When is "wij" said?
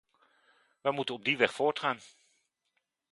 0.81-0.91